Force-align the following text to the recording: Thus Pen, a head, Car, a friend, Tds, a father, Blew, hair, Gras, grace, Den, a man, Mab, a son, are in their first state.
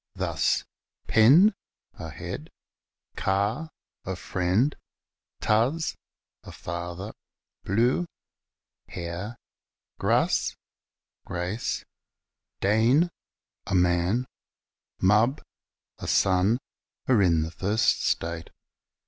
Thus 0.15 0.63
Pen, 1.05 1.53
a 1.93 2.09
head, 2.09 2.49
Car, 3.15 3.69
a 4.03 4.15
friend, 4.15 4.75
Tds, 5.43 5.95
a 6.41 6.51
father, 6.51 7.13
Blew, 7.63 8.07
hair, 8.87 9.37
Gras, 9.99 10.55
grace, 11.23 11.85
Den, 12.61 13.11
a 13.67 13.75
man, 13.75 14.25
Mab, 14.99 15.39
a 15.99 16.07
son, 16.07 16.57
are 17.07 17.21
in 17.21 17.43
their 17.43 17.51
first 17.51 18.03
state. 18.03 18.49